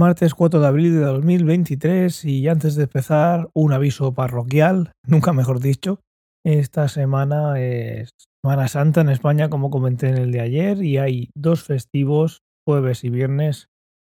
martes 0.00 0.32
4 0.32 0.60
de 0.60 0.66
abril 0.66 0.94
de 0.94 1.04
2023 1.04 2.24
y 2.24 2.48
antes 2.48 2.74
de 2.74 2.84
empezar 2.84 3.50
un 3.52 3.74
aviso 3.74 4.14
parroquial, 4.14 4.92
nunca 5.06 5.34
mejor 5.34 5.60
dicho. 5.60 6.00
Esta 6.42 6.88
semana 6.88 7.60
es 7.60 8.08
Semana 8.42 8.66
Santa 8.68 9.02
en 9.02 9.10
España, 9.10 9.50
como 9.50 9.68
comenté 9.68 10.08
en 10.08 10.16
el 10.16 10.32
de 10.32 10.40
ayer, 10.40 10.82
y 10.82 10.96
hay 10.96 11.28
dos 11.36 11.64
festivos, 11.64 12.40
jueves 12.66 13.04
y 13.04 13.10
viernes. 13.10 13.68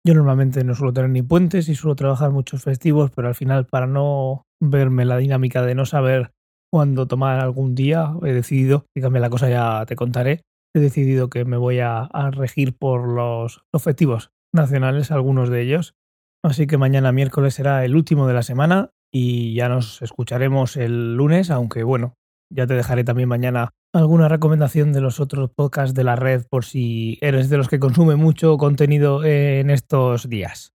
Yo 0.07 0.15
normalmente 0.15 0.65
no 0.65 0.75
suelo 0.75 0.95
tener 0.95 1.11
ni 1.11 1.21
puentes 1.21 1.69
y 1.69 1.75
suelo 1.75 1.97
trabajar 1.97 2.31
muchos 2.31 2.63
festivos, 2.63 3.11
pero 3.15 3.29
al 3.29 3.35
final 3.35 3.67
para 3.67 3.87
no 3.87 4.45
verme 4.63 5.05
la 5.05 5.19
dinámica 5.19 5.61
de 5.61 5.75
no 5.75 5.85
saber 5.85 6.31
cuándo 6.73 7.07
tomar 7.07 7.41
algún 7.41 7.75
día, 7.75 8.15
he 8.25 8.33
decidido, 8.33 8.87
dígame 8.97 9.21
la 9.21 9.29
cosa 9.29 9.51
ya 9.51 9.85
te 9.85 9.97
contaré, 9.97 10.41
he 10.75 10.81
decidido 10.81 11.29
que 11.29 11.45
me 11.45 11.59
voy 11.59 11.81
a, 11.81 12.09
regir 12.33 12.75
por 12.75 13.07
los, 13.07 13.65
los 13.71 13.83
festivos 13.83 14.31
nacionales, 14.55 15.11
algunos 15.11 15.51
de 15.51 15.63
ellos. 15.63 15.95
Así 16.43 16.67
que 16.67 16.79
mañana 16.79 17.13
miércoles 17.13 17.55
será 17.55 17.85
el 17.85 17.97
último 17.97 18.27
de 18.27 18.35
la 18.35 18.43
semana 18.43 18.91
y 19.13 19.55
ya 19.55 19.69
nos 19.69 20.03
escucharemos 20.03 20.77
el 20.77 21.17
lunes, 21.17 21.51
aunque 21.51 21.83
bueno, 21.83 22.17
ya 22.51 22.67
te 22.67 22.75
dejaré 22.75 23.05
también 23.05 23.29
mañana 23.29 23.71
alguna 23.93 24.29
recomendación 24.29 24.93
de 24.93 25.01
los 25.01 25.21
otros 25.21 25.51
podcasts 25.51 25.95
de 25.95 26.05
la 26.05 26.17
red 26.17 26.45
por 26.51 26.65
si 26.65 27.19
eres 27.21 27.49
de 27.49 27.57
los 27.57 27.69
que 27.69 27.79
consume 27.79 28.17
mucho 28.17 28.57
contenido 28.59 29.25
en 29.25 29.71
estos 29.71 30.29
días. 30.29 30.73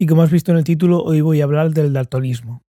Y 0.00 0.06
como 0.06 0.22
has 0.22 0.30
visto 0.30 0.52
en 0.52 0.58
el 0.58 0.64
título, 0.64 1.02
hoy 1.02 1.20
voy 1.20 1.40
a 1.40 1.44
hablar 1.44 1.70
del 1.70 1.92
daltonismo. 1.92 2.62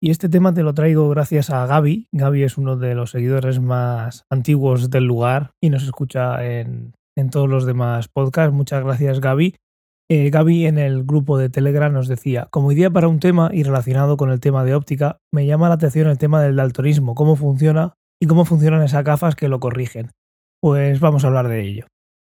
Y 0.00 0.10
este 0.10 0.28
tema 0.28 0.52
te 0.52 0.62
lo 0.62 0.74
traigo 0.74 1.08
gracias 1.08 1.50
a 1.50 1.66
Gaby. 1.66 2.08
Gaby 2.12 2.42
es 2.42 2.58
uno 2.58 2.76
de 2.76 2.94
los 2.94 3.10
seguidores 3.10 3.58
más 3.58 4.24
antiguos 4.30 4.90
del 4.90 5.04
lugar 5.04 5.52
y 5.62 5.70
nos 5.70 5.84
escucha 5.84 6.44
en, 6.44 6.92
en 7.16 7.30
todos 7.30 7.48
los 7.48 7.64
demás 7.64 8.08
podcasts. 8.08 8.52
Muchas 8.52 8.84
gracias 8.84 9.20
Gaby. 9.20 9.56
Eh, 10.10 10.28
Gaby 10.28 10.66
en 10.66 10.76
el 10.76 11.04
grupo 11.04 11.38
de 11.38 11.48
Telegram 11.48 11.90
nos 11.90 12.08
decía, 12.08 12.48
como 12.50 12.72
idea 12.72 12.90
para 12.90 13.08
un 13.08 13.20
tema 13.20 13.50
y 13.52 13.62
relacionado 13.62 14.18
con 14.18 14.30
el 14.30 14.40
tema 14.40 14.62
de 14.62 14.74
óptica, 14.74 15.18
me 15.32 15.46
llama 15.46 15.68
la 15.68 15.76
atención 15.76 16.08
el 16.08 16.18
tema 16.18 16.42
del 16.42 16.56
daltonismo, 16.56 17.14
cómo 17.14 17.36
funciona 17.36 17.94
y 18.20 18.26
cómo 18.26 18.44
funcionan 18.44 18.82
esas 18.82 19.02
gafas 19.02 19.34
que 19.34 19.48
lo 19.48 19.60
corrigen. 19.60 20.10
Pues 20.60 21.00
vamos 21.00 21.24
a 21.24 21.28
hablar 21.28 21.48
de 21.48 21.62
ello. 21.62 21.86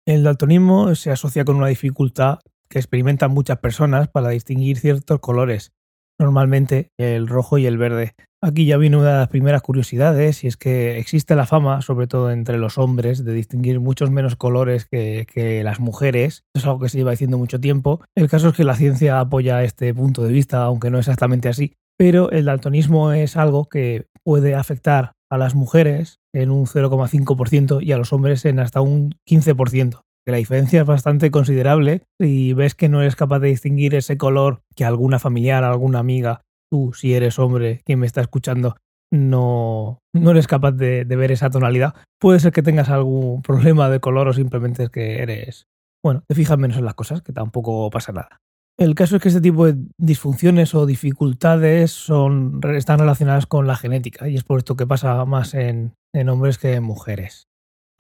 El 0.05 0.23
daltonismo 0.23 0.95
se 0.95 1.11
asocia 1.11 1.45
con 1.45 1.55
una 1.55 1.67
dificultad 1.67 2.39
que 2.69 2.79
experimentan 2.79 3.31
muchas 3.31 3.59
personas 3.59 4.09
para 4.09 4.29
distinguir 4.29 4.77
ciertos 4.77 5.19
colores, 5.19 5.71
normalmente 6.19 6.89
el 6.97 7.27
rojo 7.27 7.57
y 7.57 7.65
el 7.65 7.77
verde. 7.77 8.13
Aquí 8.43 8.65
ya 8.65 8.77
viene 8.77 8.97
una 8.97 9.11
de 9.11 9.19
las 9.19 9.27
primeras 9.27 9.61
curiosidades 9.61 10.43
y 10.43 10.47
es 10.47 10.57
que 10.57 10.97
existe 10.97 11.35
la 11.35 11.45
fama, 11.45 11.81
sobre 11.81 12.07
todo 12.07 12.31
entre 12.31 12.57
los 12.57 12.79
hombres, 12.79 13.23
de 13.23 13.33
distinguir 13.33 13.79
muchos 13.79 14.09
menos 14.09 14.35
colores 14.35 14.87
que, 14.87 15.61
las 15.63 15.79
mujeres. 15.79 16.43
es 16.55 16.65
algo 16.65 16.79
que 16.79 16.89
se 16.89 16.97
lleva 16.97 17.11
diciendo 17.11 17.37
mucho 17.37 17.59
tiempo. 17.59 18.01
El 18.15 18.29
caso 18.29 18.49
es 18.49 18.55
que 18.55 18.63
la 18.63 18.75
ciencia 18.75 19.19
apoya 19.19 19.63
este 19.63 19.93
punto 19.93 20.23
de 20.23 20.31
vista, 20.31 20.63
aunque 20.63 20.89
no 20.89 20.97
exactamente 20.97 21.49
así. 21.49 21.73
Pero 21.97 22.31
el 22.31 22.45
daltonismo 22.45 23.11
es 23.11 23.37
algo 23.37 23.69
que 23.69 24.07
puede 24.23 24.55
afectar 24.55 25.11
a 25.29 25.37
las 25.37 25.53
mujeres 25.53 26.19
en 26.33 26.49
un 26.49 26.65
0,5% 26.65 27.83
y 27.83 27.91
a 27.91 27.97
los 27.97 28.11
hombres 28.11 28.43
en 28.45 28.59
hasta 28.59 28.81
un 28.81 29.11
15% 29.29 30.01
que 30.25 30.31
la 30.31 30.37
diferencia 30.37 30.81
es 30.81 30.87
bastante 30.87 31.31
considerable 31.31 32.03
y 32.19 32.53
ves 32.53 32.75
que 32.75 32.89
no 32.89 33.01
eres 33.01 33.15
capaz 33.15 33.39
de 33.39 33.49
distinguir 33.49 33.95
ese 33.95 34.17
color 34.17 34.61
que 34.75 34.85
alguna 34.85 35.19
familiar, 35.19 35.63
alguna 35.63 35.99
amiga, 35.99 36.41
tú 36.71 36.91
si 36.93 37.13
eres 37.13 37.39
hombre, 37.39 37.81
quien 37.85 37.99
me 37.99 38.05
está 38.05 38.21
escuchando, 38.21 38.75
no, 39.11 39.99
no 40.13 40.31
eres 40.31 40.47
capaz 40.47 40.71
de, 40.71 41.05
de 41.05 41.15
ver 41.15 41.31
esa 41.31 41.49
tonalidad. 41.49 41.95
Puede 42.19 42.39
ser 42.39 42.51
que 42.51 42.63
tengas 42.63 42.89
algún 42.89 43.41
problema 43.41 43.89
de 43.89 43.99
color 43.99 44.27
o 44.27 44.33
simplemente 44.33 44.83
es 44.83 44.89
que 44.89 45.21
eres, 45.21 45.67
bueno, 46.03 46.23
te 46.27 46.35
fijas 46.35 46.57
menos 46.57 46.77
en 46.77 46.85
las 46.85 46.95
cosas, 46.95 47.21
que 47.21 47.33
tampoco 47.33 47.89
pasa 47.89 48.11
nada. 48.11 48.39
El 48.77 48.95
caso 48.95 49.15
es 49.15 49.21
que 49.21 49.27
este 49.27 49.41
tipo 49.41 49.65
de 49.65 49.75
disfunciones 49.99 50.73
o 50.73 50.85
dificultades 50.85 51.91
son, 51.91 52.61
están 52.73 52.99
relacionadas 52.99 53.45
con 53.45 53.67
la 53.67 53.75
genética 53.75 54.27
y 54.27 54.35
es 54.35 54.43
por 54.43 54.59
esto 54.59 54.75
que 54.75 54.87
pasa 54.87 55.23
más 55.25 55.53
en, 55.53 55.93
en 56.15 56.29
hombres 56.29 56.57
que 56.57 56.73
en 56.73 56.83
mujeres. 56.83 57.47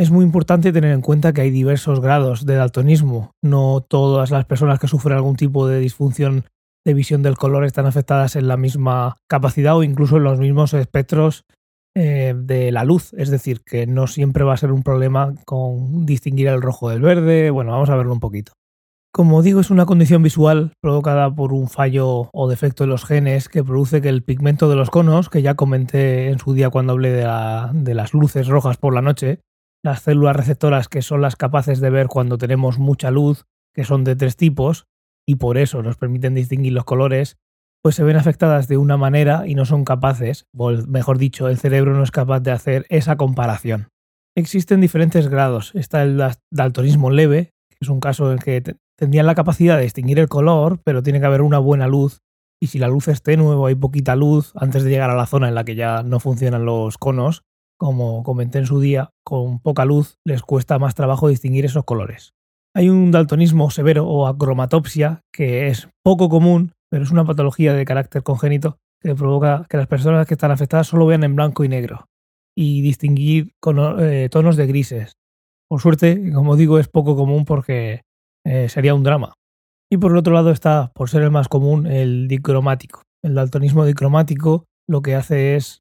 Es 0.01 0.09
muy 0.09 0.25
importante 0.25 0.73
tener 0.73 0.93
en 0.93 1.01
cuenta 1.01 1.31
que 1.31 1.41
hay 1.41 1.51
diversos 1.51 1.99
grados 1.99 2.47
de 2.47 2.55
daltonismo. 2.55 3.35
No 3.43 3.85
todas 3.87 4.31
las 4.31 4.45
personas 4.45 4.79
que 4.79 4.87
sufren 4.87 5.15
algún 5.15 5.35
tipo 5.35 5.67
de 5.67 5.77
disfunción 5.77 6.45
de 6.83 6.95
visión 6.95 7.21
del 7.21 7.37
color 7.37 7.65
están 7.65 7.85
afectadas 7.85 8.35
en 8.35 8.47
la 8.47 8.57
misma 8.57 9.17
capacidad 9.29 9.77
o 9.77 9.83
incluso 9.83 10.17
en 10.17 10.23
los 10.23 10.39
mismos 10.39 10.73
espectros 10.73 11.45
eh, 11.95 12.33
de 12.35 12.71
la 12.71 12.83
luz. 12.83 13.13
Es 13.13 13.29
decir, 13.29 13.61
que 13.63 13.85
no 13.85 14.07
siempre 14.07 14.43
va 14.43 14.55
a 14.55 14.57
ser 14.57 14.71
un 14.71 14.81
problema 14.81 15.35
con 15.45 16.03
distinguir 16.07 16.47
el 16.47 16.63
rojo 16.63 16.89
del 16.89 17.03
verde. 17.03 17.51
Bueno, 17.51 17.73
vamos 17.73 17.91
a 17.91 17.95
verlo 17.95 18.13
un 18.13 18.19
poquito. 18.19 18.53
Como 19.13 19.43
digo, 19.43 19.59
es 19.59 19.69
una 19.69 19.85
condición 19.85 20.23
visual 20.23 20.73
provocada 20.81 21.29
por 21.29 21.53
un 21.53 21.69
fallo 21.69 22.31
o 22.33 22.49
defecto 22.49 22.85
de 22.85 22.87
los 22.87 23.05
genes 23.05 23.49
que 23.49 23.63
produce 23.63 24.01
que 24.01 24.09
el 24.09 24.23
pigmento 24.23 24.67
de 24.67 24.77
los 24.77 24.89
conos, 24.89 25.29
que 25.29 25.43
ya 25.43 25.53
comenté 25.53 26.29
en 26.29 26.39
su 26.39 26.55
día 26.55 26.71
cuando 26.71 26.93
hablé 26.93 27.11
de 27.11 27.93
las 27.93 28.13
luces 28.15 28.47
rojas 28.47 28.77
por 28.77 28.95
la 28.95 29.03
noche, 29.03 29.41
las 29.83 30.01
células 30.01 30.35
receptoras 30.35 30.87
que 30.87 31.01
son 31.01 31.21
las 31.21 31.35
capaces 31.35 31.79
de 31.79 31.89
ver 31.89 32.07
cuando 32.07 32.37
tenemos 32.37 32.79
mucha 32.79 33.11
luz, 33.11 33.45
que 33.73 33.83
son 33.83 34.03
de 34.03 34.15
tres 34.15 34.35
tipos, 34.35 34.85
y 35.27 35.35
por 35.35 35.57
eso 35.57 35.81
nos 35.81 35.97
permiten 35.97 36.35
distinguir 36.35 36.73
los 36.73 36.85
colores, 36.85 37.37
pues 37.83 37.95
se 37.95 38.03
ven 38.03 38.15
afectadas 38.15 38.67
de 38.67 38.77
una 38.77 38.97
manera 38.97 39.47
y 39.47 39.55
no 39.55 39.65
son 39.65 39.85
capaces, 39.85 40.45
o 40.55 40.71
mejor 40.87 41.17
dicho, 41.17 41.47
el 41.47 41.57
cerebro 41.57 41.95
no 41.95 42.03
es 42.03 42.11
capaz 42.11 42.41
de 42.41 42.51
hacer 42.51 42.85
esa 42.89 43.17
comparación. 43.17 43.87
Existen 44.35 44.81
diferentes 44.81 45.27
grados. 45.27 45.71
Está 45.75 46.03
el 46.03 46.21
daltonismo 46.51 47.09
leve, 47.09 47.51
que 47.69 47.77
es 47.81 47.89
un 47.89 47.99
caso 47.99 48.27
en 48.27 48.33
el 48.33 48.43
que 48.43 48.75
tendrían 48.97 49.25
la 49.25 49.35
capacidad 49.35 49.77
de 49.77 49.83
distinguir 49.83 50.19
el 50.19 50.29
color, 50.29 50.79
pero 50.83 51.03
tiene 51.03 51.19
que 51.19 51.25
haber 51.25 51.41
una 51.41 51.59
buena 51.59 51.87
luz. 51.87 52.19
Y 52.61 52.67
si 52.67 52.77
la 52.77 52.87
luz 52.87 53.07
es 53.07 53.23
tenue 53.23 53.55
o 53.55 53.65
hay 53.65 53.75
poquita 53.75 54.15
luz, 54.15 54.53
antes 54.55 54.83
de 54.83 54.91
llegar 54.91 55.09
a 55.09 55.15
la 55.15 55.25
zona 55.25 55.49
en 55.49 55.55
la 55.55 55.65
que 55.65 55.75
ya 55.75 56.03
no 56.03 56.19
funcionan 56.19 56.65
los 56.65 56.97
conos, 56.97 57.41
como 57.81 58.21
comenté 58.21 58.59
en 58.59 58.67
su 58.67 58.79
día, 58.79 59.09
con 59.25 59.57
poca 59.57 59.85
luz 59.85 60.19
les 60.23 60.43
cuesta 60.43 60.77
más 60.77 60.93
trabajo 60.93 61.29
distinguir 61.29 61.65
esos 61.65 61.83
colores. 61.83 62.35
Hay 62.75 62.89
un 62.89 63.09
daltonismo 63.09 63.71
severo 63.71 64.07
o 64.07 64.27
acromatopsia 64.27 65.21
que 65.33 65.67
es 65.67 65.89
poco 66.03 66.29
común, 66.29 66.73
pero 66.91 67.03
es 67.03 67.09
una 67.09 67.25
patología 67.25 67.73
de 67.73 67.83
carácter 67.83 68.21
congénito 68.21 68.77
que 69.01 69.15
provoca 69.15 69.65
que 69.67 69.77
las 69.77 69.87
personas 69.87 70.27
que 70.27 70.35
están 70.35 70.51
afectadas 70.51 70.85
solo 70.85 71.07
vean 71.07 71.23
en 71.23 71.35
blanco 71.35 71.63
y 71.63 71.69
negro 71.69 72.05
y 72.55 72.83
distinguir 72.83 73.55
con, 73.59 73.79
eh, 73.99 74.29
tonos 74.29 74.57
de 74.57 74.67
grises. 74.67 75.13
Por 75.67 75.81
suerte, 75.81 76.31
como 76.35 76.57
digo, 76.57 76.77
es 76.77 76.87
poco 76.87 77.15
común 77.15 77.45
porque 77.45 78.01
eh, 78.45 78.69
sería 78.69 78.93
un 78.93 79.01
drama. 79.01 79.33
Y 79.89 79.97
por 79.97 80.11
el 80.11 80.17
otro 80.17 80.35
lado 80.35 80.51
está, 80.51 80.91
por 80.93 81.09
ser 81.09 81.23
el 81.23 81.31
más 81.31 81.47
común, 81.47 81.87
el 81.87 82.27
dicromático. 82.27 83.01
El 83.23 83.33
daltonismo 83.33 83.85
dicromático 83.85 84.65
lo 84.87 85.01
que 85.01 85.15
hace 85.15 85.55
es 85.55 85.80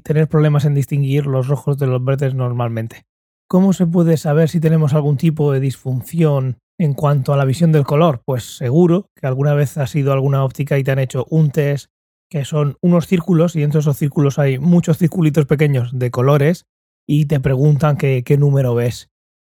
tener 0.00 0.28
problemas 0.28 0.64
en 0.64 0.74
distinguir 0.74 1.26
los 1.26 1.48
rojos 1.48 1.78
de 1.78 1.86
los 1.86 2.04
verdes 2.04 2.34
normalmente. 2.34 3.04
¿Cómo 3.48 3.72
se 3.72 3.86
puede 3.86 4.16
saber 4.16 4.48
si 4.48 4.60
tenemos 4.60 4.94
algún 4.94 5.16
tipo 5.16 5.52
de 5.52 5.60
disfunción 5.60 6.58
en 6.78 6.94
cuanto 6.94 7.32
a 7.32 7.36
la 7.36 7.44
visión 7.44 7.72
del 7.72 7.84
color? 7.84 8.22
Pues 8.24 8.56
seguro 8.56 9.10
que 9.14 9.26
alguna 9.26 9.54
vez 9.54 9.78
has 9.78 9.94
ido 9.94 10.10
a 10.10 10.14
alguna 10.14 10.44
óptica 10.44 10.78
y 10.78 10.84
te 10.84 10.90
han 10.90 10.98
hecho 10.98 11.26
un 11.30 11.50
test 11.50 11.90
que 12.30 12.44
son 12.44 12.76
unos 12.80 13.06
círculos 13.06 13.54
y 13.54 13.60
dentro 13.60 13.78
de 13.78 13.82
esos 13.82 13.96
círculos 13.96 14.38
hay 14.38 14.58
muchos 14.58 14.98
circulitos 14.98 15.46
pequeños 15.46 15.98
de 15.98 16.10
colores 16.10 16.66
y 17.06 17.26
te 17.26 17.38
preguntan 17.38 17.96
qué 17.96 18.36
número 18.38 18.74
ves. 18.74 19.08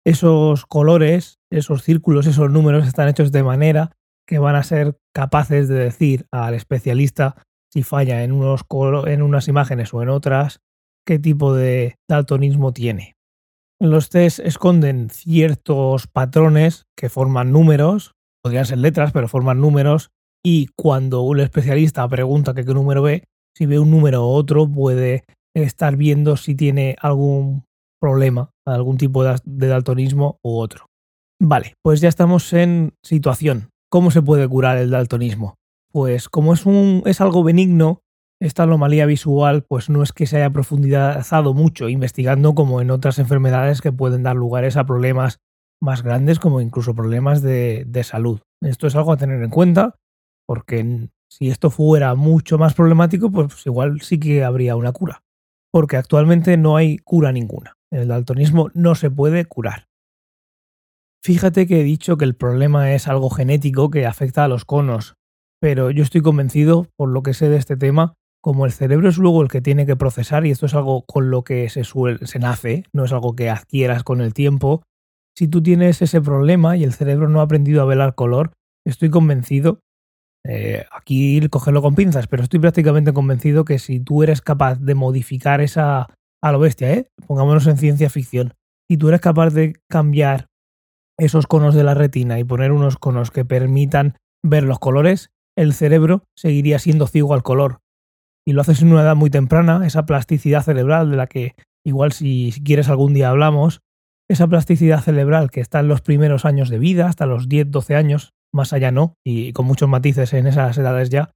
Esos 0.06 0.66
colores, 0.66 1.40
esos 1.52 1.84
círculos, 1.84 2.26
esos 2.26 2.50
números 2.50 2.88
están 2.88 3.08
hechos 3.08 3.32
de 3.32 3.44
manera 3.44 3.92
que 4.26 4.40
van 4.40 4.56
a 4.56 4.64
ser 4.64 4.98
capaces 5.14 5.68
de 5.68 5.76
decir 5.76 6.26
al 6.32 6.54
especialista 6.54 7.44
si 7.72 7.84
falla 7.84 8.24
en, 8.24 8.32
unos 8.32 8.66
en 9.08 9.22
unas 9.22 9.48
imágenes 9.48 9.94
o 9.94 10.02
en 10.02 10.10
otras, 10.10 10.60
qué 11.06 11.20
tipo 11.20 11.54
de 11.54 11.96
daltonismo 12.10 12.74
tiene. 12.74 13.16
Los 13.80 14.10
test 14.10 14.40
esconden 14.40 15.10
ciertos 15.10 16.08
patrones 16.08 16.86
que 16.96 17.10
forman 17.10 17.52
números, 17.52 18.14
podrían 18.44 18.66
ser 18.66 18.78
letras, 18.78 19.12
pero 19.12 19.28
forman 19.28 19.60
números, 19.60 20.12
y 20.44 20.68
cuando 20.76 21.22
un 21.22 21.40
especialista 21.40 22.08
pregunta 22.08 22.54
qué 22.54 22.64
número 22.64 23.02
ve, 23.02 23.24
si 23.56 23.66
ve 23.66 23.80
un 23.80 23.92
número 23.92 24.28
u 24.28 24.30
otro, 24.30 24.68
puede 24.68 25.24
estar 25.56 25.96
viendo 25.96 26.38
si 26.38 26.56
tiene 26.56 26.96
algún 27.00 27.66
problema, 28.00 28.52
algún 28.66 28.98
tipo 28.98 29.24
de 29.24 29.68
daltonismo 29.68 30.40
u 30.44 30.58
otro. 30.58 30.86
Vale, 31.40 31.74
pues 31.84 32.02
ya 32.02 32.10
estamos 32.10 32.54
en 32.54 32.94
situación. 33.04 33.70
¿Cómo 33.90 34.12
se 34.12 34.22
puede 34.22 34.48
curar 34.48 34.78
el 34.78 34.92
daltonismo? 34.92 35.56
Pues 35.92 36.30
como 36.30 36.54
es, 36.54 36.66
un, 36.66 37.04
es 37.06 37.22
algo 37.22 37.44
benigno, 37.44 38.02
esta 38.40 38.64
anomalía 38.64 39.06
visual 39.06 39.64
pues 39.64 39.90
no 39.90 40.02
es 40.02 40.14
que 40.14 40.26
se 40.26 40.38
haya 40.38 40.50
profundizado 40.50 41.54
mucho 41.54 41.90
investigando 41.90 42.56
como 42.56 42.82
en 42.82 42.90
otras 42.90 43.20
enfermedades 43.20 43.82
que 43.82 43.92
pueden 43.92 44.24
dar 44.24 44.36
lugares 44.36 44.78
a 44.78 44.86
problemas 44.86 45.40
más 45.82 46.04
grandes 46.04 46.40
como 46.40 46.62
incluso 46.62 46.96
problemas 46.96 47.42
de, 47.42 47.84
de 47.88 48.04
salud. 48.04 48.42
Esto 48.62 48.88
es 48.88 48.96
algo 48.96 49.12
a 49.12 49.18
tener 49.18 49.44
en 49.44 49.50
cuenta 49.50 49.96
porque 50.48 51.10
si 51.30 51.50
esto 51.50 51.70
fuera 51.70 52.16
mucho 52.16 52.58
más 52.58 52.74
problemático 52.74 53.32
pues 53.32 53.66
igual 53.66 54.02
sí 54.02 54.20
que 54.20 54.44
habría 54.44 54.76
una 54.76 54.92
cura. 54.92 55.24
Porque 55.72 55.96
actualmente 55.96 56.58
no 56.58 56.76
hay 56.76 56.98
cura 56.98 57.32
ninguna. 57.32 57.78
El 57.92 58.10
daltonismo 58.10 58.70
no 58.74 58.96
se 58.96 59.10
puede 59.10 59.46
curar. 59.46 59.88
Fíjate 61.24 61.68
que 61.68 61.82
he 61.82 61.84
dicho 61.84 62.18
que 62.18 62.26
el 62.26 62.36
problema 62.36 62.94
es 62.94 63.08
algo 63.08 63.30
genético 63.30 63.92
que 63.92 64.06
afecta 64.06 64.44
a 64.44 64.48
los 64.48 64.66
conos, 64.66 65.16
pero 65.62 65.92
yo 65.92 66.02
estoy 66.02 66.22
convencido, 66.22 66.88
por 66.98 67.10
lo 67.10 67.22
que 67.22 67.36
sé 67.36 67.48
de 67.48 67.58
este 67.58 67.78
tema, 67.78 68.16
como 68.42 68.66
el 68.66 68.72
cerebro 68.72 69.08
es 69.08 69.20
luego 69.20 69.44
el 69.44 69.48
que 69.48 69.62
tiene 69.62 69.86
que 69.86 69.96
procesar, 69.96 70.46
y 70.46 70.52
esto 70.52 70.66
es 70.66 70.74
algo 70.74 71.06
con 71.06 71.30
lo 71.30 71.44
que 71.44 71.70
se, 71.70 71.84
nace, 72.40 72.84
no 72.92 73.06
es 73.06 73.14
algo 73.14 73.36
que 73.36 73.52
adquieras 73.52 74.04
con 74.04 74.22
el 74.22 74.34
tiempo, 74.34 74.82
si 75.38 75.48
tú 75.48 75.62
tienes 75.62 76.02
ese 76.02 76.20
problema 76.20 76.76
y 76.76 76.84
el 76.84 76.94
cerebro 76.94 77.30
no 77.30 77.40
ha 77.40 77.44
aprendido 77.44 77.84
a 77.84 77.86
velar 77.86 78.16
color, 78.16 78.54
estoy 78.86 79.12
convencido, 79.12 79.80
eh, 80.44 80.86
aquí 80.92 81.48
cogerlo 81.50 81.84
con 81.84 81.94
pinzas, 81.94 82.26
pero 82.26 82.42
estoy 82.42 82.60
prácticamente 82.60 83.14
convencido 83.14 83.64
que 83.64 83.78
si 83.78 84.00
tú 84.00 84.24
eres 84.24 84.42
capaz 84.42 84.80
de 84.80 84.96
modificar 84.96 85.62
esa 85.62 86.08
a 86.44 86.52
lo 86.52 86.58
bestia, 86.58 86.92
¿eh? 86.92 87.08
pongámonos 87.28 87.68
en 87.68 87.78
ciencia 87.78 88.10
ficción, 88.10 88.56
si 88.90 88.98
tú 88.98 89.10
eres 89.10 89.22
capaz 89.22 89.52
de 89.52 89.76
cambiar 89.88 90.48
esos 91.20 91.46
conos 91.46 91.76
de 91.76 91.84
la 91.84 91.94
retina 91.94 92.40
y 92.40 92.44
poner 92.44 92.72
unos 92.72 92.98
conos 92.98 93.30
que 93.30 93.46
permitan 93.46 94.16
ver 94.44 94.64
los 94.64 94.80
colores, 94.80 95.30
el 95.62 95.74
cerebro 95.74 96.24
seguiría 96.36 96.80
siendo 96.80 97.06
ciego 97.06 97.34
al 97.34 97.44
color. 97.44 97.82
Y 98.46 98.54
lo 98.54 98.62
haces 98.62 98.82
en 98.82 98.92
una 98.92 99.04
edad 99.04 99.16
muy 99.16 99.30
temprana, 99.30 99.86
esa 99.86 100.06
plasticidad 100.08 100.64
cerebral 100.64 101.12
de 101.12 101.18
la 101.18 101.28
que 101.28 101.56
igual 101.86 102.12
si, 102.12 102.52
quieres 102.66 102.90
algún 102.90 103.14
día 103.14 103.30
hablamos, 103.30 103.82
esa 104.28 104.48
plasticidad 104.48 105.02
cerebral 105.02 105.52
que 105.52 105.62
está 105.62 105.80
en 105.80 105.88
los 105.88 106.02
primeros 106.02 106.46
años 106.46 106.70
de 106.70 106.80
vida, 106.80 107.08
hasta 107.08 107.28
los 107.28 107.48
10-12 107.48 107.96
años, 107.96 108.34
más 108.52 108.74
allá 108.74 108.92
no, 108.92 109.14
y 109.24 109.54
con 109.54 109.68
muchos 109.68 109.88
matices 109.88 110.34
en 110.34 110.48
esas 110.48 110.78
edades 110.78 111.10
ya, 111.10 111.32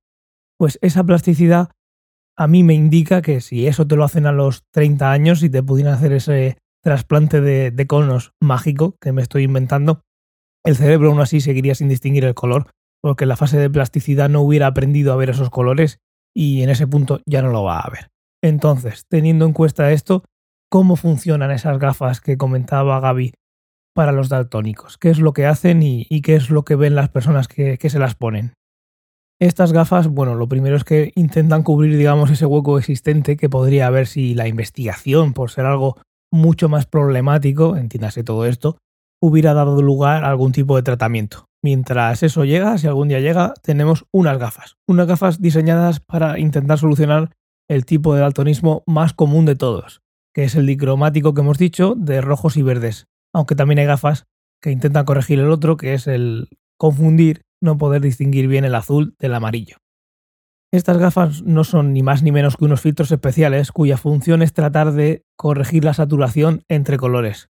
pues 0.57 0.79
esa 0.81 1.03
plasticidad 1.03 1.69
a 2.37 2.47
mí 2.47 2.63
me 2.63 2.73
indica 2.73 3.21
que 3.21 3.41
si 3.41 3.67
eso 3.67 3.85
te 3.85 3.95
lo 3.95 4.03
hacen 4.03 4.25
a 4.25 4.31
los 4.31 4.63
30 4.71 5.11
años 5.11 5.43
y 5.43 5.49
te 5.49 5.61
pudieran 5.61 5.93
hacer 5.93 6.13
ese 6.13 6.57
trasplante 6.81 7.41
de, 7.41 7.71
de 7.71 7.87
conos 7.87 8.31
mágico 8.41 8.95
que 8.99 9.11
me 9.11 9.21
estoy 9.21 9.43
inventando, 9.43 10.01
el 10.63 10.75
cerebro 10.75 11.09
aún 11.09 11.21
así 11.21 11.41
seguiría 11.41 11.75
sin 11.75 11.89
distinguir 11.89 12.25
el 12.25 12.33
color, 12.33 12.71
porque 13.05 13.25
en 13.25 13.29
la 13.29 13.35
fase 13.35 13.59
de 13.59 13.69
plasticidad 13.69 14.29
no 14.29 14.41
hubiera 14.41 14.65
aprendido 14.65 15.13
a 15.13 15.15
ver 15.15 15.29
esos 15.29 15.51
colores 15.51 15.99
y 16.35 16.63
en 16.63 16.71
ese 16.71 16.87
punto 16.87 17.21
ya 17.27 17.43
no 17.43 17.51
lo 17.51 17.61
va 17.61 17.77
a 17.77 17.89
ver. 17.91 18.09
Entonces, 18.43 19.05
teniendo 19.07 19.45
en 19.45 19.53
cuenta 19.53 19.91
esto, 19.91 20.23
¿cómo 20.71 20.95
funcionan 20.95 21.51
esas 21.51 21.77
gafas 21.77 22.19
que 22.19 22.35
comentaba 22.35 22.99
Gaby 22.99 23.35
para 23.93 24.11
los 24.11 24.27
daltónicos? 24.27 24.97
¿Qué 24.97 25.11
es 25.11 25.19
lo 25.19 25.33
que 25.33 25.45
hacen 25.45 25.83
y, 25.83 26.07
qué 26.23 26.33
es 26.33 26.49
lo 26.49 26.65
que 26.65 26.73
ven 26.73 26.95
las 26.95 27.09
personas 27.09 27.47
que, 27.47 27.77
que 27.77 27.91
se 27.91 27.99
las 27.99 28.15
ponen? 28.15 28.55
Estas 29.39 29.71
gafas, 29.71 30.07
bueno, 30.07 30.33
lo 30.33 30.47
primero 30.47 30.75
es 30.75 30.83
que 30.83 31.11
intentan 31.13 31.61
cubrir, 31.61 31.95
digamos, 31.95 32.31
ese 32.31 32.47
hueco 32.47 32.79
existente 32.79 33.37
que 33.37 33.49
podría 33.49 33.85
haber 33.85 34.07
si 34.07 34.33
la 34.33 34.47
investigación, 34.47 35.33
por 35.33 35.51
ser 35.51 35.67
algo 35.67 36.01
mucho 36.31 36.69
más 36.69 36.87
problemático, 36.87 37.77
entiéndase 37.77 38.23
todo 38.23 38.47
esto, 38.47 38.79
hubiera 39.21 39.53
dado 39.53 39.79
lugar 39.83 40.23
a 40.23 40.29
algún 40.29 40.53
tipo 40.53 40.75
de 40.75 40.81
tratamiento. 40.81 41.45
Mientras 41.65 42.21
eso 42.21 42.45
llega, 42.45 42.77
si 42.77 42.85
algún 42.85 43.07
día 43.07 43.19
llega, 43.21 43.55
tenemos 43.63 44.05
unas 44.11 44.37
gafas. 44.37 44.77
Unas 44.87 45.07
gafas 45.07 45.41
diseñadas 45.41 45.99
para 45.99 46.37
intentar 46.37 46.77
solucionar 46.77 47.31
el 47.67 47.85
tipo 47.85 48.13
de 48.13 48.21
daltonismo 48.21 48.83
más 48.85 49.13
común 49.13 49.47
de 49.47 49.55
todos, 49.55 50.03
que 50.31 50.43
es 50.43 50.53
el 50.53 50.67
dicromático 50.67 51.33
que 51.33 51.41
hemos 51.41 51.57
dicho 51.57 51.95
de 51.97 52.21
rojos 52.21 52.55
y 52.55 52.61
verdes. 52.61 53.07
Aunque 53.33 53.55
también 53.55 53.79
hay 53.79 53.87
gafas 53.87 54.27
que 54.61 54.69
intentan 54.69 55.05
corregir 55.05 55.39
el 55.39 55.49
otro, 55.49 55.75
que 55.75 55.95
es 55.95 56.05
el 56.05 56.49
confundir, 56.77 57.41
no 57.63 57.79
poder 57.79 58.03
distinguir 58.03 58.47
bien 58.47 58.63
el 58.63 58.75
azul 58.75 59.15
del 59.17 59.33
amarillo. 59.33 59.77
Estas 60.71 60.99
gafas 60.99 61.41
no 61.41 61.63
son 61.63 61.93
ni 61.93 62.03
más 62.03 62.21
ni 62.21 62.31
menos 62.31 62.57
que 62.57 62.65
unos 62.65 62.81
filtros 62.81 63.11
especiales 63.11 63.71
cuya 63.71 63.97
función 63.97 64.43
es 64.43 64.53
tratar 64.53 64.91
de 64.91 65.23
corregir 65.35 65.83
la 65.83 65.95
saturación 65.95 66.61
entre 66.69 66.97
colores. 66.97 67.49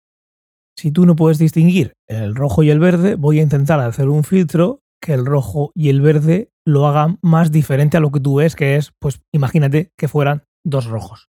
Si 0.77 0.91
tú 0.91 1.07
no 1.07 1.17
puedes 1.17 1.39
distinguir 1.39 1.93
el 2.09 2.35
rojo 2.35 2.63
y 2.63 2.71
el 2.71 2.81
verde, 2.81 3.15
voy 3.15 3.39
a 3.39 3.43
intentar 3.43 3.81
hacer 3.81 4.09
un 4.09 4.25
filtro 4.25 4.81
que 5.01 5.15
el 5.15 5.27
rojo 5.27 5.71
y 5.75 5.89
el 5.89 6.01
verde 6.01 6.51
lo 6.67 6.87
hagan 6.87 7.19
más 7.23 7.53
diferente 7.53 7.97
a 7.97 8.01
lo 8.01 8.11
que 8.11 8.21
tú 8.21 8.37
ves, 8.37 8.57
que 8.57 8.77
es, 8.77 8.93
pues 8.99 9.21
imagínate 9.33 9.93
que 9.97 10.09
fueran 10.09 10.45
dos 10.65 10.87
rojos. 10.87 11.29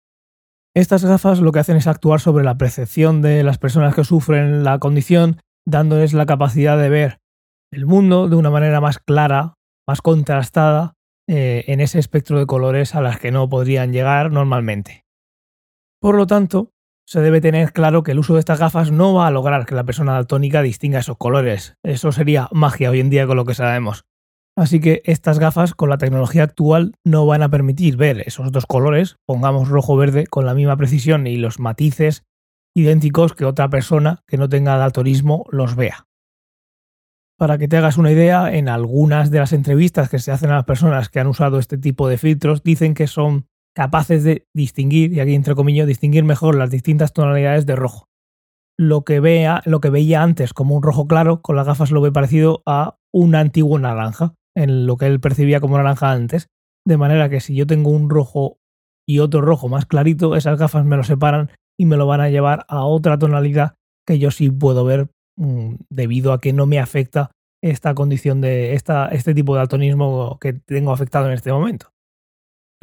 Estas 0.75 1.05
gafas 1.05 1.41
lo 1.41 1.53
que 1.53 1.61
hacen 1.61 1.77
es 1.77 1.87
actuar 1.87 2.21
sobre 2.21 2.45
la 2.45 2.57
percepción 2.57 3.23
de 3.23 3.43
las 3.45 3.59
personas 3.59 3.95
que 3.95 4.05
sufren 4.05 4.65
la 4.65 4.79
condición, 4.79 5.41
dándoles 5.67 6.15
la 6.15 6.27
capacidad 6.27 6.79
de 6.79 6.89
ver 6.89 7.19
el 7.73 7.87
mundo 7.87 8.29
de 8.29 8.37
una 8.37 8.51
manera 8.51 8.81
más 8.81 8.99
clara, 8.99 9.55
más 9.87 10.01
contrastada 10.01 10.95
eh, 11.29 11.65
en 11.69 11.81
ese 11.81 11.99
espectro 11.99 12.39
de 12.39 12.47
colores 12.47 12.95
a 12.95 13.01
las 13.01 13.19
que 13.19 13.31
no 13.31 13.49
podrían 13.49 13.93
llegar 13.93 14.31
normalmente. 14.31 15.05
Por 16.01 16.17
lo 16.17 16.27
tanto, 16.27 16.71
se 17.07 17.21
debe 17.21 17.41
tener 17.41 17.73
claro 17.73 18.03
que 18.03 18.13
el 18.13 18.19
uso 18.19 18.35
de 18.35 18.41
estas 18.41 18.59
gafas 18.59 18.91
no 18.91 19.15
va 19.15 19.27
a 19.27 19.31
lograr 19.31 19.67
que 19.67 19.75
la 19.75 19.85
persona 19.85 20.15
daltónica 20.15 20.63
distinga 20.63 21.01
esos 21.01 21.19
colores. 21.19 21.77
Eso 21.83 22.13
sería 22.13 22.49
magia 22.53 22.91
hoy 22.91 23.01
en 23.01 23.11
día 23.11 23.27
con 23.27 23.37
lo 23.37 23.45
que 23.45 23.55
sabemos. 23.55 24.05
Así 24.57 24.81
que 24.81 25.03
estas 25.05 25.39
gafas 25.39 25.75
con 25.75 25.91
la 25.91 25.99
tecnología 25.99 26.45
actual 26.45 26.95
no 27.05 27.27
van 27.27 27.43
a 27.43 27.49
permitir 27.49 27.97
ver 27.97 28.23
esos 28.25 28.53
dos 28.53 28.67
colores, 28.67 29.17
pongamos 29.27 29.69
rojo-verde, 29.69 30.27
con 30.29 30.47
la 30.47 30.55
misma 30.55 30.77
precisión 30.77 31.27
y 31.27 31.37
los 31.37 31.59
matices 31.59 32.25
idénticos 32.75 33.35
que 33.35 33.45
otra 33.45 33.69
persona 33.69 34.23
que 34.27 34.37
no 34.37 34.49
tenga 34.49 34.77
daltonismo 34.77 35.45
los 35.51 35.77
vea. 35.77 36.07
Para 37.37 37.59
que 37.59 37.67
te 37.67 37.77
hagas 37.77 37.99
una 37.99 38.13
idea, 38.13 38.55
en 38.55 38.69
algunas 38.69 39.33
de 39.33 39.41
las 39.41 39.53
entrevistas 39.53 40.09
que 40.09 40.21
se 40.21 40.31
hacen 40.31 40.51
a 40.51 40.57
las 40.57 40.65
personas 40.65 41.09
que 41.09 41.19
han 41.19 41.27
usado 41.27 41.59
este 41.59 41.77
tipo 41.77 42.09
de 42.09 42.17
filtros, 42.17 42.63
dicen 42.63 42.95
que 42.95 43.09
son 43.09 43.49
capaces 43.75 44.25
de 44.25 44.47
distinguir, 44.55 45.13
y 45.13 45.21
aquí 45.21 45.35
entre 45.35 45.55
comillas, 45.55 45.87
distinguir 45.87 46.25
mejor 46.25 46.55
las 46.55 46.71
distintas 46.71 47.13
tonalidades 47.13 47.67
de 47.67 47.77
rojo. 47.77 48.09
Lo 48.79 49.05
que, 49.05 49.21
vea, 49.21 49.63
lo 49.67 49.81
que 49.81 49.91
veía 49.91 50.23
antes 50.23 50.53
como 50.53 50.75
un 50.75 50.83
rojo 50.83 51.07
claro, 51.07 51.43
con 51.43 51.57
las 51.57 51.67
gafas 51.67 51.91
lo 51.91 52.01
ve 52.01 52.13
parecido 52.13 52.63
a 52.67 52.97
un 53.13 53.35
antiguo 53.35 53.79
naranja, 53.79 54.35
en 54.57 54.87
lo 54.87 54.97
que 54.97 55.07
él 55.07 55.21
percibía 55.21 55.61
como 55.61 55.77
naranja 55.77 56.11
antes. 56.11 56.49
De 56.87 56.97
manera 56.97 57.29
que 57.29 57.41
si 57.41 57.55
yo 57.55 57.67
tengo 57.67 57.91
un 57.91 58.11
rojo 58.11 58.59
y 59.07 59.21
otro 59.21 59.41
rojo 59.41 59.69
más 59.69 59.87
clarito, 59.87 60.37
esas 60.37 60.59
gafas 60.59 60.85
me 60.85 60.97
lo 60.97 61.05
separan 61.05 61.51
y 61.79 61.87
me 61.87 61.97
lo 61.97 62.07
van 62.07 62.21
a 62.21 62.31
llevar 62.31 62.67
a 62.69 62.85
otra 62.85 63.19
tonalidad 63.19 63.75
que 64.07 64.19
yo 64.19 64.31
sí 64.31 64.51
puedo 64.51 64.85
ver 64.85 65.09
Mm, 65.37 65.77
debido 65.91 66.33
a 66.33 66.41
que 66.41 66.53
no 66.53 66.67
me 66.67 66.79
afecta 66.79 67.33
esta 67.63 67.95
condición 67.95 68.41
de 68.41 68.75
esta, 68.75 69.09
este 69.09 69.35
tipo 69.35 69.55
de 69.55 69.63
altonismo 69.63 70.39
que 70.41 70.53
tengo 70.53 70.93
afectado 70.93 71.27
en 71.27 71.33
este 71.33 71.53
momento. 71.53 71.91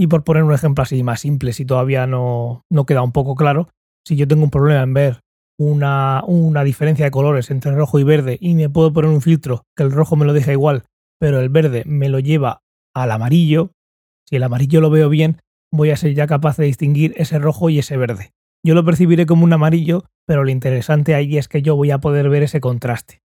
Y 0.02 0.08
por 0.08 0.24
poner 0.24 0.42
un 0.42 0.52
ejemplo 0.52 0.82
así 0.82 1.04
más 1.04 1.20
simple, 1.20 1.54
si 1.54 1.64
todavía 1.64 2.08
no, 2.08 2.66
no 2.72 2.88
queda 2.88 3.04
un 3.04 3.12
poco 3.12 3.36
claro, 3.36 3.70
si 4.04 4.16
yo 4.16 4.28
tengo 4.28 4.44
un 4.44 4.50
problema 4.50 4.82
en 4.82 4.96
ver 4.96 5.20
una, 5.60 6.24
una, 6.26 6.64
diferencia 6.64 7.06
de 7.06 7.12
colores 7.12 7.52
entre 7.52 7.72
rojo 7.74 8.00
y 8.00 8.04
verde 8.04 8.40
y 8.42 8.56
me 8.56 8.68
puedo 8.68 8.92
poner 8.92 9.12
un 9.12 9.22
filtro 9.22 9.62
que 9.78 9.84
el 9.84 9.92
rojo 9.92 10.16
me 10.16 10.26
lo 10.26 10.34
deja 10.34 10.54
igual, 10.54 10.86
pero 11.20 11.40
el 11.40 11.50
verde 11.50 11.84
me 11.86 12.10
lo 12.10 12.18
lleva 12.18 12.64
al 12.96 13.12
amarillo, 13.12 13.74
si 14.28 14.38
el 14.38 14.42
amarillo 14.42 14.82
lo 14.82 14.90
veo 14.90 15.08
bien, 15.08 15.40
voy 15.72 15.92
a 15.92 15.98
ser 15.98 16.16
ya 16.16 16.26
capaz 16.26 16.58
de 16.58 16.66
distinguir 16.66 17.14
ese 17.18 17.38
rojo 17.38 17.70
y 17.70 17.78
ese 17.78 17.96
verde. 17.96 18.32
Yo 18.66 18.74
lo 18.74 18.84
percibiré 18.84 19.28
como 19.28 19.44
un 19.44 19.54
amarillo, 19.54 20.06
pero 20.26 20.44
lo 20.44 20.50
interesante 20.50 21.14
ahí 21.14 21.38
es 21.38 21.48
que 21.48 21.62
yo 21.62 21.76
voy 21.76 21.92
a 21.92 22.00
poder 22.00 22.28
ver 22.30 22.42
ese 22.42 22.60
contraste. 22.60 23.22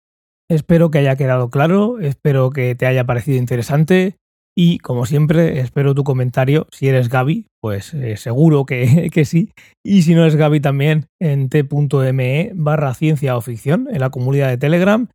Espero 0.50 0.92
que 0.92 0.98
haya 0.98 1.16
quedado 1.16 1.50
claro, 1.50 2.02
espero 2.02 2.50
que 2.50 2.76
te 2.76 2.86
haya 2.86 3.06
parecido 3.06 3.38
interesante 3.38 4.18
y, 4.58 4.80
como 4.80 5.06
siempre, 5.06 5.60
espero 5.60 5.94
tu 5.94 6.06
comentario. 6.06 6.68
Si 6.72 6.88
eres 6.88 7.10
Gaby, 7.10 7.48
pues 7.62 7.94
eh, 7.94 8.16
seguro 8.16 8.66
que, 8.66 9.10
que, 9.14 9.26
sí. 9.26 9.52
Y 9.84 10.04
si 10.04 10.16
no 10.16 10.22
eres 10.22 10.38
Gaby 10.38 10.62
también, 10.62 11.08
en 11.20 11.50
t.me 11.50 12.52
barra 12.56 12.94
ciencia 12.94 13.36
o 13.36 13.42
ficción, 13.42 13.88
en 13.92 14.00
la 14.00 14.10
comunidad 14.10 14.48
de 14.48 14.58
Telegram. 14.58 15.10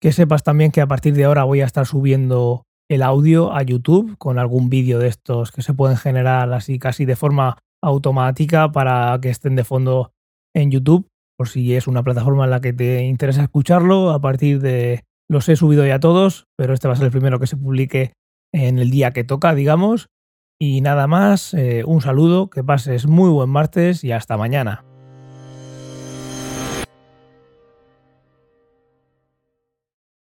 Que 0.00 0.12
sepas 0.12 0.44
también 0.44 0.70
que 0.70 0.80
a 0.80 0.86
partir 0.86 1.14
de 1.14 1.24
ahora 1.24 1.44
voy 1.44 1.60
a 1.60 1.64
estar 1.64 1.86
subiendo 1.86 2.62
el 2.88 3.02
audio 3.02 3.52
a 3.52 3.62
YouTube 3.62 4.16
con 4.18 4.38
algún 4.38 4.68
vídeo 4.68 4.98
de 4.98 5.08
estos 5.08 5.50
que 5.50 5.62
se 5.62 5.74
pueden 5.74 5.96
generar 5.96 6.52
así 6.52 6.78
casi 6.78 7.04
de 7.06 7.16
forma 7.16 7.58
automática 7.82 8.70
para 8.70 9.18
que 9.20 9.30
estén 9.30 9.56
de 9.56 9.64
fondo 9.64 10.12
en 10.54 10.70
YouTube, 10.70 11.08
por 11.36 11.48
si 11.48 11.74
es 11.74 11.88
una 11.88 12.02
plataforma 12.02 12.44
en 12.44 12.50
la 12.50 12.60
que 12.60 12.72
te 12.72 13.02
interesa 13.04 13.42
escucharlo. 13.42 14.10
A 14.10 14.20
partir 14.20 14.60
de 14.60 15.04
los 15.28 15.48
he 15.48 15.56
subido 15.56 15.86
ya 15.86 15.98
todos, 15.98 16.46
pero 16.56 16.74
este 16.74 16.86
va 16.86 16.94
a 16.94 16.96
ser 16.96 17.06
el 17.06 17.12
primero 17.12 17.40
que 17.40 17.46
se 17.46 17.56
publique 17.56 18.12
en 18.54 18.78
el 18.78 18.90
día 18.90 19.10
que 19.10 19.24
toca, 19.24 19.54
digamos. 19.54 20.08
Y 20.58 20.80
nada 20.80 21.06
más, 21.08 21.52
eh, 21.54 21.82
un 21.84 22.00
saludo, 22.00 22.48
que 22.48 22.62
pases 22.62 23.06
muy 23.06 23.28
buen 23.28 23.50
martes 23.50 24.04
y 24.04 24.12
hasta 24.12 24.36
mañana. 24.36 24.84